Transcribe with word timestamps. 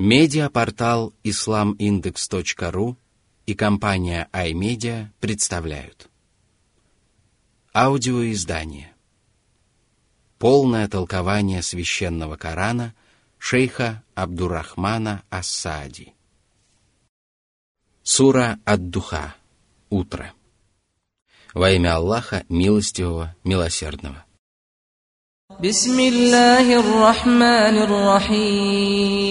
Медиапортал 0.00 1.12
islamindex.ru 1.24 2.96
и 3.46 3.54
компания 3.56 4.28
iMedia 4.32 5.08
представляют. 5.18 6.08
Аудиоиздание. 7.74 8.94
Полное 10.38 10.86
толкование 10.86 11.62
священного 11.62 12.36
Корана 12.36 12.94
шейха 13.38 14.04
Абдурахмана 14.14 15.24
Ассади. 15.30 16.14
Сура 18.04 18.60
Ад-Духа. 18.64 19.34
Утро. 19.90 20.32
Во 21.54 21.72
имя 21.72 21.96
Аллаха, 21.96 22.44
милостивого, 22.48 23.34
милосердного. 23.42 24.24
بسم 25.63 25.99
الله 25.99 26.79
الرحمن 26.79 27.75
الرحيم 27.87 29.23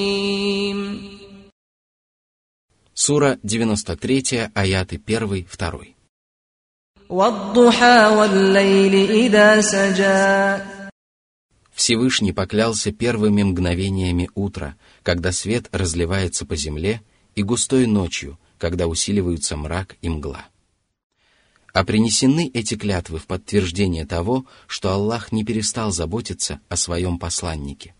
Сура 2.95 3.39
93, 3.43 4.51
аяты 4.55 4.99
1, 4.99 5.45
2. 5.45 5.95
والضحى 7.09 8.07
والليل 8.17 9.11
إذا 9.11 9.61
سجى 9.61 10.63
Всевышний 11.75 12.33
поклялся 12.33 12.93
первыми 12.93 13.43
мгновениями 13.43 14.31
утра, 14.35 14.77
когда 15.03 15.33
свет 15.33 15.69
разливается 15.73 16.47
по 16.47 16.57
земле, 16.57 17.03
и 17.35 17.43
густой 17.43 17.87
ночью, 17.87 18.39
когда 18.57 18.87
усиливаются 18.87 19.57
мрак 19.59 19.97
и 20.01 20.09
мгла. 20.09 20.47
А 21.78 21.84
принесены 21.84 22.50
эти 22.56 22.76
клятвы 22.76 23.20
в 23.20 23.28
подтверждение 23.28 24.04
того, 24.08 24.48
что 24.66 24.94
Аллах 24.94 25.32
не 25.32 25.46
перестал 25.46 25.92
заботиться 25.92 26.60
о 26.70 26.76
своем 26.76 27.20
посланнике. 27.20 27.94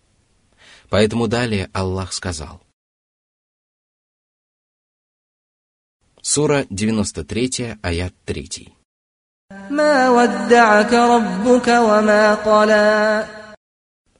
Поэтому 0.88 1.28
далее 1.28 1.70
Аллах 1.72 2.12
сказал. 2.12 2.60
Сура 6.20 6.66
93, 6.70 7.76
аят 7.80 8.14
3. 8.24 8.74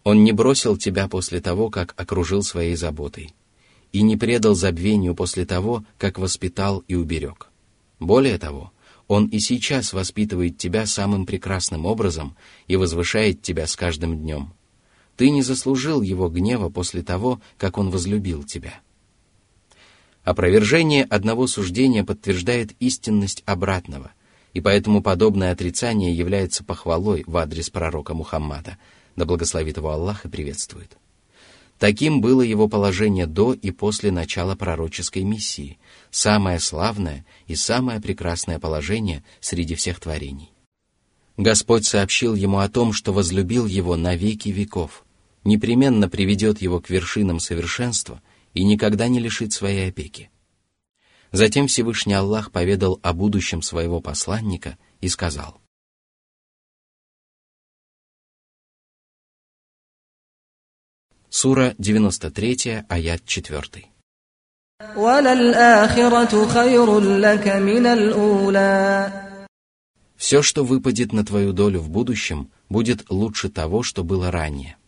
Он 0.05 0.23
не 0.23 0.31
бросил 0.31 0.77
тебя 0.77 1.09
после 1.09 1.41
того, 1.41 1.69
как 1.69 2.01
окружил 2.01 2.45
своей 2.45 2.77
заботой, 2.77 3.35
и 3.91 4.03
не 4.03 4.17
предал 4.17 4.55
забвению 4.55 5.17
после 5.17 5.45
того, 5.45 5.83
как 5.99 6.21
воспитал 6.21 6.85
и 6.87 6.95
уберег. 6.95 7.49
Более 7.99 8.39
того, 8.39 8.73
он 9.09 9.27
и 9.27 9.39
сейчас 9.39 9.95
воспитывает 9.95 10.59
тебя 10.59 10.85
самым 10.85 11.25
прекрасным 11.25 11.87
образом 11.87 12.37
и 12.67 12.77
возвышает 12.77 13.41
тебя 13.41 13.67
с 13.67 13.75
каждым 13.75 14.19
днем. 14.19 14.53
Ты 15.17 15.31
не 15.31 15.43
заслужил 15.43 16.03
Его 16.03 16.29
гнева 16.29 16.69
после 16.69 17.03
того, 17.03 17.41
как 17.57 17.79
Он 17.79 17.91
возлюбил 17.91 18.45
тебя. 18.45 18.81
Опровержение 20.25 21.05
одного 21.05 21.47
суждения 21.47 22.05
подтверждает 22.05 22.73
истинность 22.81 23.43
обратного, 23.47 24.13
и 24.53 24.61
поэтому 24.61 25.03
подобное 25.03 25.53
отрицание 25.53 26.15
является 26.15 26.63
похвалой 26.63 27.25
в 27.27 27.35
адрес 27.39 27.71
пророка 27.71 28.13
Мухаммада, 28.13 28.77
да 29.17 29.25
благословит 29.25 29.79
его 29.79 29.91
Аллах 29.91 30.27
и 30.27 30.29
приветствует. 30.29 30.99
Таким 31.79 32.21
было 32.21 32.43
его 32.43 32.69
положение 32.69 33.27
до 33.27 33.53
и 33.53 33.71
после 33.71 34.11
начала 34.11 34.57
пророческой 34.57 35.23
миссии, 35.23 35.79
самое 36.11 36.59
славное 36.59 37.25
и 37.47 37.55
самое 37.55 38.01
прекрасное 38.01 38.59
положение 38.59 39.25
среди 39.41 39.77
всех 39.77 40.01
творений. 40.01 40.53
Господь 41.37 41.87
сообщил 41.87 42.35
ему 42.35 42.59
о 42.59 42.69
том, 42.69 42.93
что 42.93 43.13
возлюбил 43.13 43.67
его 43.67 43.97
на 43.97 44.17
веки 44.17 44.49
веков, 44.49 45.05
непременно 45.45 46.09
приведет 46.09 46.61
его 46.61 46.81
к 46.81 46.91
вершинам 46.91 47.39
совершенства 47.39 48.21
и 48.55 48.65
никогда 48.65 49.07
не 49.07 49.21
лишит 49.21 49.53
своей 49.53 49.89
опеки. 49.89 50.31
Затем 51.31 51.69
Всевышний 51.69 52.15
Аллах 52.15 52.51
поведал 52.51 52.99
о 53.05 53.13
будущем 53.13 53.63
своего 53.63 54.01
посланника 54.01 54.79
и 55.01 55.09
сказал. 55.09 55.61
Сура 61.31 61.75
93, 61.79 62.85
аят 62.89 63.23
4. 63.27 63.63
Все, 70.17 70.43
что 70.43 70.65
выпадет 70.65 71.13
на 71.13 71.27
твою 71.27 71.53
долю 71.53 71.81
в 71.81 71.91
будущем, 71.91 72.51
будет 72.71 73.11
лучше 73.11 73.51
того, 73.51 73.83
что 73.83 74.05
было 74.05 74.31
ранее. 74.31 74.79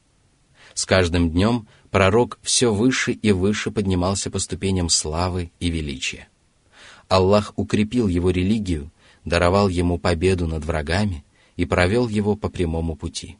С 0.72 0.86
каждым 0.86 1.30
днем 1.30 1.68
пророк 1.90 2.38
все 2.42 2.72
выше 2.72 3.12
и 3.12 3.32
выше 3.32 3.70
поднимался 3.70 4.30
по 4.30 4.38
ступеням 4.38 4.88
славы 4.88 5.52
и 5.60 5.68
величия. 5.68 6.28
Аллах 7.08 7.52
укрепил 7.56 8.08
его 8.08 8.30
религию, 8.30 8.90
даровал 9.26 9.68
ему 9.68 9.98
победу 9.98 10.46
над 10.46 10.64
врагами 10.64 11.22
и 11.56 11.66
провел 11.66 12.08
его 12.08 12.34
по 12.34 12.48
прямому 12.48 12.96
пути. 12.96 13.36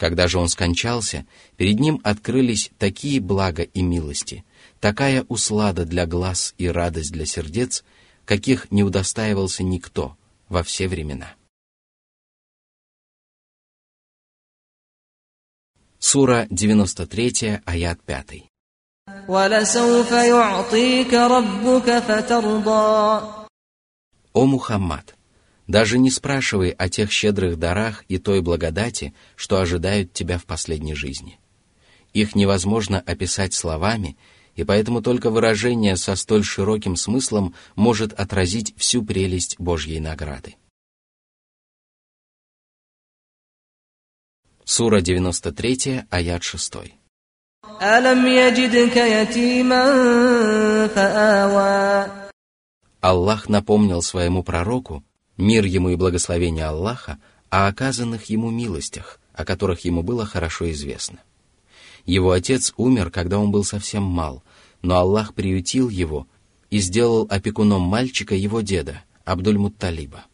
Когда 0.00 0.28
же 0.28 0.38
он 0.38 0.48
скончался, 0.48 1.26
перед 1.58 1.78
ним 1.78 2.00
открылись 2.02 2.70
такие 2.78 3.20
блага 3.20 3.64
и 3.64 3.82
милости, 3.82 4.46
такая 4.80 5.26
услада 5.28 5.84
для 5.84 6.06
глаз 6.06 6.54
и 6.56 6.68
радость 6.68 7.12
для 7.12 7.26
сердец, 7.26 7.84
каких 8.24 8.70
не 8.70 8.82
удостаивался 8.82 9.62
никто 9.62 10.16
во 10.48 10.62
все 10.62 10.88
времена. 10.88 11.34
Сура 15.98 16.46
93, 16.48 17.60
аят 17.66 18.00
5. 18.00 18.44
«О 24.32 24.46
Мухаммад, 24.46 25.14
даже 25.70 25.98
не 25.98 26.10
спрашивай 26.10 26.70
о 26.70 26.88
тех 26.88 27.12
щедрых 27.12 27.56
дарах 27.56 28.04
и 28.08 28.18
той 28.18 28.40
благодати, 28.40 29.14
что 29.36 29.60
ожидают 29.60 30.12
тебя 30.12 30.36
в 30.36 30.44
последней 30.44 30.96
жизни. 30.96 31.38
Их 32.12 32.34
невозможно 32.34 32.98
описать 32.98 33.54
словами, 33.54 34.16
и 34.56 34.64
поэтому 34.64 35.00
только 35.00 35.30
выражение 35.30 35.96
со 35.96 36.16
столь 36.16 36.42
широким 36.42 36.96
смыслом 36.96 37.54
может 37.76 38.12
отразить 38.12 38.74
всю 38.76 39.04
прелесть 39.04 39.60
Божьей 39.60 40.00
награды. 40.00 40.56
Сура 44.64 45.00
93, 45.00 46.02
аят 46.10 46.42
6. 46.42 46.74
Аллах 53.00 53.48
напомнил 53.48 54.02
своему 54.02 54.42
пророку, 54.42 55.04
мир 55.40 55.64
ему 55.64 55.90
и 55.90 55.96
благословение 55.96 56.66
Аллаха, 56.66 57.18
о 57.48 57.66
оказанных 57.66 58.26
ему 58.26 58.50
милостях, 58.50 59.18
о 59.32 59.44
которых 59.44 59.80
ему 59.84 60.02
было 60.02 60.24
хорошо 60.24 60.70
известно. 60.70 61.20
Его 62.06 62.30
отец 62.32 62.72
умер, 62.76 63.10
когда 63.10 63.38
он 63.38 63.50
был 63.50 63.64
совсем 63.64 64.02
мал, 64.02 64.42
но 64.82 64.96
Аллах 64.96 65.34
приютил 65.34 65.88
его 65.88 66.26
и 66.70 66.78
сделал 66.78 67.26
опекуном 67.28 67.82
мальчика 67.82 68.34
его 68.34 68.60
деда, 68.60 69.02
Абдуль-Мутталиба. 69.24 70.24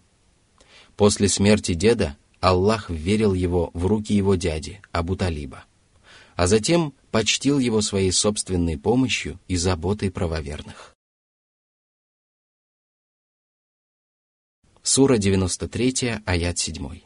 После 0.97 1.29
смерти 1.29 1.75
деда 1.75 2.17
Аллах 2.41 2.91
вверил 2.91 3.35
его 3.35 3.71
в 3.75 3.87
руки 3.87 4.15
его 4.15 4.35
дяди, 4.35 4.81
Абу-Талиба, 4.93 5.65
а 6.37 6.47
затем 6.47 6.95
почтил 7.11 7.59
его 7.59 7.81
своей 7.81 8.13
собственной 8.13 8.79
помощью 8.79 9.39
и 9.49 9.57
заботой 9.57 10.11
правоверных. 10.11 10.96
Сура 14.89 15.19
93, 15.19 16.23
аят 16.25 16.59
7. 16.59 17.01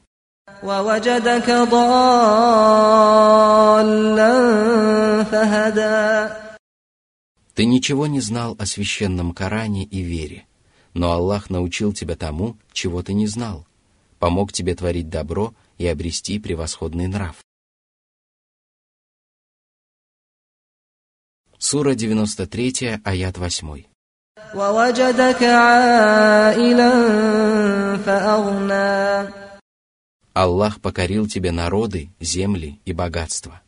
Ты 7.55 7.65
ничего 7.65 8.07
не 8.07 8.21
знал 8.21 8.55
о 8.59 8.67
священном 8.67 9.33
Коране 9.33 9.85
и 9.85 10.03
вере, 10.03 10.47
но 10.93 11.13
Аллах 11.13 11.49
научил 11.49 11.95
тебя 11.95 12.17
тому, 12.17 12.59
чего 12.75 13.03
ты 13.03 13.15
не 13.15 13.27
знал, 13.27 13.67
помог 14.19 14.53
тебе 14.53 14.75
творить 14.75 15.09
добро 15.09 15.55
и 15.79 15.87
обрести 15.87 16.39
превосходный 16.39 17.07
нрав. 17.07 17.43
Сура 21.57 21.95
93, 21.95 23.01
аят 23.03 23.39
8. 23.39 23.90
Аллах 30.33 30.81
покорил 30.81 31.29
тебе 31.29 31.53
народы, 31.53 32.11
земли 32.21 32.81
и 32.85 32.93
богатства. 32.93 33.61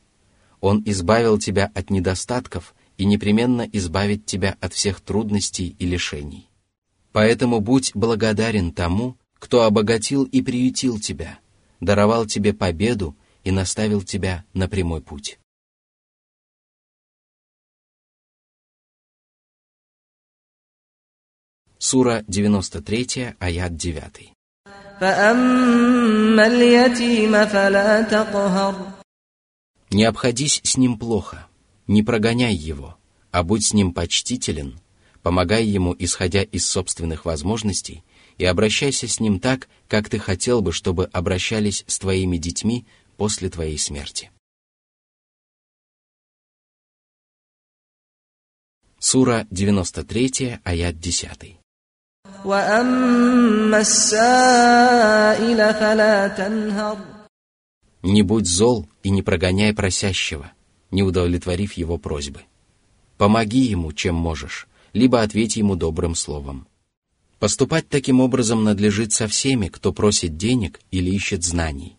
Он 0.61 0.83
избавил 0.87 1.39
тебя 1.39 1.71
от 1.75 1.91
недостатков 1.91 2.75
и 2.99 3.05
непременно 3.05 3.63
избавит 3.73 4.27
тебя 4.27 4.57
от 4.61 4.73
всех 4.73 5.01
трудностей 5.01 5.77
и 5.79 5.87
лишений. 5.87 6.49
Поэтому 7.13 7.61
будь 7.61 7.93
благодарен 7.95 8.73
тому, 8.73 9.17
кто 9.39 9.63
обогатил 9.63 10.25
и 10.25 10.43
приютил 10.43 10.99
тебя, 10.99 11.39
даровал 11.81 12.27
тебе 12.27 12.53
победу 12.53 13.17
и 13.45 13.51
наставил 13.51 14.03
тебя 14.03 14.45
на 14.53 14.69
прямой 14.69 15.01
путь. 15.01 15.39
Сура 21.85 22.25
93, 22.29 23.35
аят 23.41 23.77
9. 23.77 24.33
Не 29.91 30.05
обходись 30.05 30.61
с 30.63 30.77
ним 30.77 30.97
плохо, 30.97 31.49
не 31.89 32.05
прогоняй 32.05 32.55
его, 32.55 32.97
а 33.33 33.43
будь 33.43 33.67
с 33.67 33.75
ним 33.75 33.93
почтителен, 33.93 34.79
помогай 35.25 35.65
ему, 35.65 35.93
исходя 35.99 36.45
из 36.45 36.69
собственных 36.69 37.25
возможностей, 37.25 38.05
и 38.39 38.45
обращайся 38.45 39.09
с 39.09 39.19
ним 39.19 39.41
так, 39.41 39.69
как 39.89 40.09
ты 40.09 40.21
хотел 40.21 40.63
бы, 40.63 40.71
чтобы 40.71 41.07
обращались 41.07 41.83
с 41.89 41.99
твоими 41.99 42.37
детьми 42.37 42.87
после 43.17 43.51
твоей 43.51 43.77
смерти. 43.77 44.31
Сура 49.01 49.49
93, 49.51 50.61
аят 50.63 51.01
10. 51.01 51.62
Не 58.03 58.23
будь 58.23 58.47
зол 58.47 58.89
и 59.03 59.11
не 59.11 59.23
прогоняй 59.23 59.73
просящего, 59.73 60.51
не 60.91 61.03
удовлетворив 61.03 61.75
его 61.75 61.99
просьбы. 61.99 62.41
Помоги 63.17 63.61
ему, 63.61 63.93
чем 63.93 64.15
можешь, 64.17 64.67
либо 64.93 65.23
ответь 65.23 65.57
ему 65.57 65.77
добрым 65.77 66.15
словом. 66.15 66.67
Поступать 67.39 67.89
таким 67.89 68.21
образом 68.21 68.65
надлежит 68.65 69.13
со 69.13 69.27
всеми, 69.27 69.69
кто 69.69 69.93
просит 69.93 70.37
денег 70.37 70.81
или 70.91 71.11
ищет 71.11 71.45
знаний. 71.45 71.97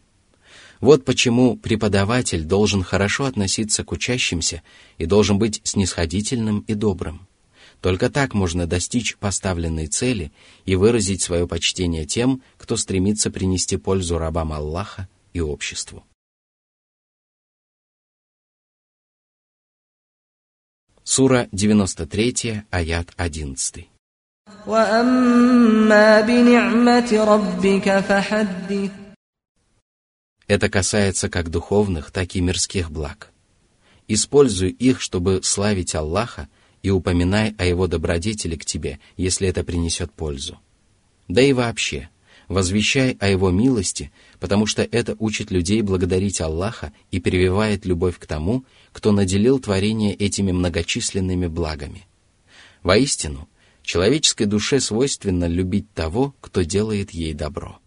Вот 0.80 1.06
почему 1.06 1.56
преподаватель 1.56 2.44
должен 2.44 2.84
хорошо 2.84 3.25
относиться 3.25 3.84
к 3.86 3.92
учащимся 3.94 4.62
и 4.98 5.06
должен 5.06 5.39
быть 5.39 5.62
снисходительным 5.63 6.66
и 6.68 6.74
добрым. 6.74 7.28
Только 7.81 8.10
так 8.10 8.33
можно 8.33 8.68
достичь 8.68 9.18
поставленной 9.18 9.88
цели 9.88 10.31
и 10.65 10.75
выразить 10.75 11.21
свое 11.21 11.48
почтение 11.48 12.06
тем, 12.06 12.42
кто 12.57 12.77
стремится 12.77 13.30
принести 13.31 13.77
пользу 13.77 14.18
рабам 14.18 14.54
Аллаха 14.54 15.07
и 15.33 15.42
обществу. 15.42 16.06
Сура 21.04 21.50
93, 21.51 22.63
аят 22.71 23.13
11. 23.18 23.88
Это 30.48 30.69
касается 30.69 31.30
как 31.30 31.50
духовных, 31.50 32.12
так 32.12 32.36
и 32.36 32.42
мирских 32.42 32.89
благ. 32.89 33.31
Используй 34.07 34.69
их, 34.69 35.01
чтобы 35.01 35.42
славить 35.44 35.95
Аллаха 35.95 36.48
и 36.83 36.91
упоминай 36.91 37.56
о 37.57 37.65
его 37.65 37.88
добродетели 37.88 38.56
к 38.56 38.65
тебе, 38.65 39.00
если 39.18 39.47
это 39.47 39.63
принесет 39.63 40.12
пользу. 40.12 40.59
Да 41.27 41.41
и 41.41 41.53
вообще, 41.53 42.09
возвещай 42.50 43.18
о 43.19 43.30
его 43.30 43.50
милости, 43.50 44.12
потому 44.39 44.65
что 44.65 44.83
это 44.83 45.15
учит 45.18 45.50
людей 45.50 45.81
благодарить 45.81 46.41
Аллаха 46.41 46.91
и 47.09 47.19
прививает 47.19 47.85
любовь 47.85 48.19
к 48.19 48.25
тому, 48.25 48.65
кто 48.91 49.12
наделил 49.12 49.59
творение 49.59 50.13
этими 50.13 50.51
многочисленными 50.51 51.47
благами. 51.47 52.06
Воистину, 52.83 53.47
человеческой 53.81 54.45
душе 54.45 54.81
свойственно 54.81 55.45
любить 55.47 55.91
того, 55.94 56.36
кто 56.41 56.63
делает 56.63 57.12
ей 57.12 57.33
добро. 57.33 57.79